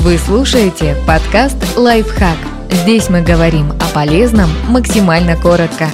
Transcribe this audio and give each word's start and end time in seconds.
Вы 0.00 0.16
слушаете 0.16 0.94
подкаст 1.08 1.56
«Лайфхак». 1.76 2.36
Здесь 2.70 3.10
мы 3.10 3.20
говорим 3.20 3.72
о 3.72 3.92
полезном 3.92 4.48
максимально 4.68 5.36
коротко. 5.36 5.88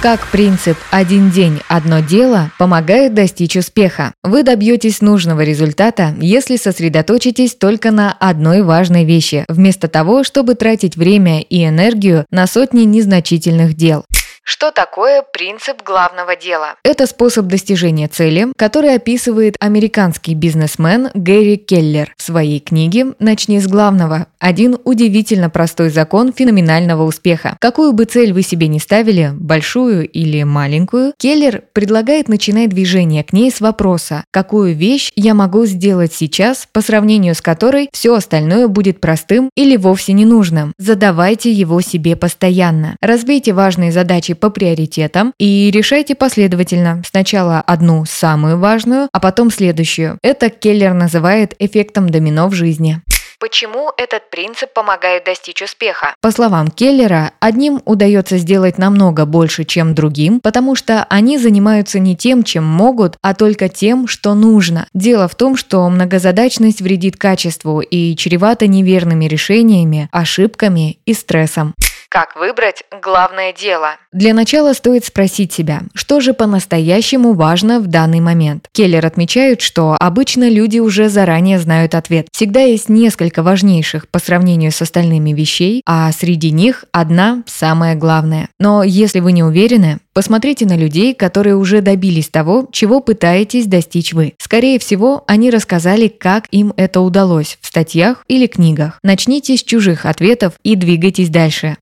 Как 0.00 0.26
принцип 0.28 0.78
«один 0.90 1.30
день, 1.30 1.60
одно 1.68 2.00
дело» 2.00 2.50
помогает 2.58 3.12
достичь 3.12 3.56
успеха? 3.56 4.14
Вы 4.22 4.42
добьетесь 4.42 5.02
нужного 5.02 5.42
результата, 5.42 6.14
если 6.18 6.56
сосредоточитесь 6.56 7.54
только 7.54 7.90
на 7.90 8.10
одной 8.10 8.62
важной 8.62 9.04
вещи, 9.04 9.44
вместо 9.48 9.86
того, 9.86 10.24
чтобы 10.24 10.54
тратить 10.54 10.96
время 10.96 11.42
и 11.42 11.62
энергию 11.66 12.24
на 12.30 12.46
сотни 12.46 12.84
незначительных 12.84 13.74
дел. 13.74 14.06
Что 14.46 14.70
такое 14.70 15.22
принцип 15.22 15.82
главного 15.82 16.36
дела? 16.36 16.74
Это 16.84 17.06
способ 17.06 17.46
достижения 17.46 18.08
цели, 18.08 18.48
который 18.58 18.94
описывает 18.94 19.56
американский 19.58 20.34
бизнесмен 20.34 21.08
Гэри 21.14 21.56
Келлер 21.56 22.12
в 22.18 22.22
своей 22.22 22.60
книге 22.60 23.14
«Начни 23.18 23.58
с 23.58 23.66
главного. 23.66 24.26
Один 24.38 24.76
удивительно 24.84 25.48
простой 25.48 25.88
закон 25.88 26.30
феноменального 26.30 27.04
успеха». 27.04 27.56
Какую 27.58 27.94
бы 27.94 28.04
цель 28.04 28.34
вы 28.34 28.42
себе 28.42 28.68
не 28.68 28.80
ставили, 28.80 29.30
большую 29.32 30.06
или 30.06 30.42
маленькую, 30.42 31.14
Келлер 31.16 31.62
предлагает 31.72 32.28
начинать 32.28 32.68
движение 32.68 33.24
к 33.24 33.32
ней 33.32 33.50
с 33.50 33.62
вопроса 33.62 34.24
«Какую 34.30 34.74
вещь 34.74 35.10
я 35.16 35.32
могу 35.32 35.64
сделать 35.64 36.12
сейчас, 36.12 36.68
по 36.70 36.82
сравнению 36.82 37.34
с 37.34 37.40
которой 37.40 37.88
все 37.94 38.14
остальное 38.14 38.68
будет 38.68 39.00
простым 39.00 39.48
или 39.56 39.78
вовсе 39.78 40.12
ненужным?» 40.12 40.74
Задавайте 40.76 41.50
его 41.50 41.80
себе 41.80 42.14
постоянно. 42.14 42.96
Разбейте 43.00 43.54
важные 43.54 43.90
задачи 43.90 44.33
по 44.34 44.50
приоритетам 44.50 45.32
и 45.38 45.70
решайте 45.72 46.14
последовательно. 46.14 47.02
Сначала 47.08 47.60
одну 47.60 48.04
самую 48.04 48.58
важную, 48.58 49.08
а 49.12 49.20
потом 49.20 49.50
следующую. 49.50 50.18
Это 50.22 50.50
Келлер 50.50 50.92
называет 50.92 51.54
эффектом 51.58 52.08
домино 52.08 52.48
в 52.48 52.54
жизни. 52.54 53.02
Почему 53.44 53.90
этот 53.98 54.30
принцип 54.30 54.72
помогает 54.72 55.24
достичь 55.24 55.60
успеха? 55.60 56.14
По 56.22 56.30
словам 56.30 56.68
Келлера, 56.68 57.32
одним 57.40 57.82
удается 57.84 58.38
сделать 58.38 58.78
намного 58.78 59.26
больше, 59.26 59.64
чем 59.64 59.94
другим, 59.94 60.40
потому 60.40 60.74
что 60.74 61.04
они 61.10 61.36
занимаются 61.36 61.98
не 61.98 62.16
тем, 62.16 62.42
чем 62.42 62.64
могут, 62.64 63.18
а 63.20 63.34
только 63.34 63.68
тем, 63.68 64.08
что 64.08 64.32
нужно. 64.32 64.86
Дело 64.94 65.28
в 65.28 65.34
том, 65.34 65.56
что 65.56 65.86
многозадачность 65.90 66.80
вредит 66.80 67.18
качеству 67.18 67.80
и 67.80 68.16
чревата 68.16 68.66
неверными 68.66 69.26
решениями, 69.26 70.08
ошибками 70.10 70.98
и 71.04 71.12
стрессом. 71.12 71.74
Как 72.08 72.36
выбрать 72.36 72.84
главное 73.02 73.52
дело? 73.52 73.96
Для 74.12 74.34
начала 74.34 74.72
стоит 74.72 75.04
спросить 75.04 75.52
себя, 75.52 75.82
что 75.94 76.20
же 76.20 76.34
по-настоящему 76.34 77.34
важно 77.34 77.80
в 77.80 77.86
данный 77.86 78.20
момент. 78.20 78.68
Келлер 78.72 79.04
отмечает, 79.04 79.60
что 79.60 79.96
обычно 79.98 80.48
люди 80.48 80.78
уже 80.78 81.08
заранее 81.08 81.58
знают 81.58 81.94
ответ. 81.94 82.28
Всегда 82.32 82.60
есть 82.60 82.88
несколько 82.88 83.42
важнейших 83.42 84.08
по 84.08 84.18
сравнению 84.18 84.72
с 84.72 84.80
остальными 84.82 85.32
вещей, 85.32 85.82
а 85.86 86.10
среди 86.12 86.50
них 86.50 86.84
одна 86.92 87.42
самая 87.46 87.94
главная. 87.94 88.48
Но 88.58 88.82
если 88.82 89.20
вы 89.20 89.32
не 89.32 89.42
уверены, 89.42 89.98
Посмотрите 90.14 90.64
на 90.64 90.76
людей, 90.76 91.12
которые 91.12 91.56
уже 91.56 91.80
добились 91.80 92.28
того, 92.28 92.68
чего 92.70 93.00
пытаетесь 93.00 93.66
достичь 93.66 94.12
вы. 94.12 94.34
Скорее 94.38 94.78
всего, 94.78 95.24
они 95.26 95.50
рассказали, 95.50 96.06
как 96.06 96.46
им 96.52 96.72
это 96.76 97.00
удалось 97.00 97.58
в 97.60 97.66
статьях 97.66 98.24
или 98.28 98.46
книгах. 98.46 99.00
Начните 99.02 99.56
с 99.56 99.64
чужих 99.64 100.06
ответов 100.06 100.52
и 100.62 100.76
двигайтесь 100.76 101.30
дальше. 101.30 101.76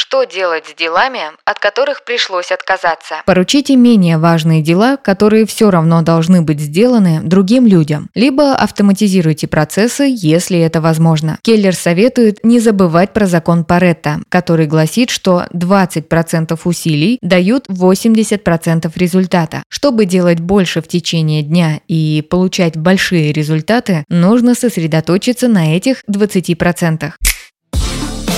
Что 0.00 0.22
делать 0.22 0.64
с 0.66 0.78
делами, 0.78 1.22
от 1.44 1.58
которых 1.58 2.04
пришлось 2.04 2.52
отказаться? 2.52 3.16
Поручите 3.26 3.74
менее 3.74 4.16
важные 4.16 4.62
дела, 4.62 4.96
которые 4.96 5.44
все 5.44 5.72
равно 5.72 6.02
должны 6.02 6.40
быть 6.40 6.60
сделаны 6.60 7.20
другим 7.24 7.66
людям. 7.66 8.08
Либо 8.14 8.54
автоматизируйте 8.54 9.48
процессы, 9.48 10.04
если 10.08 10.60
это 10.60 10.80
возможно. 10.80 11.40
Келлер 11.42 11.74
советует 11.74 12.44
не 12.44 12.60
забывать 12.60 13.12
про 13.12 13.26
закон 13.26 13.64
Паретта, 13.64 14.20
который 14.28 14.68
гласит, 14.68 15.10
что 15.10 15.46
20% 15.52 16.56
усилий 16.62 17.18
дают 17.20 17.68
80% 17.68 18.92
результата. 18.94 19.64
Чтобы 19.68 20.04
делать 20.04 20.38
больше 20.38 20.80
в 20.80 20.86
течение 20.86 21.42
дня 21.42 21.80
и 21.88 22.24
получать 22.30 22.76
большие 22.76 23.32
результаты, 23.32 24.04
нужно 24.08 24.54
сосредоточиться 24.54 25.48
на 25.48 25.74
этих 25.74 26.04
20%. 26.08 27.14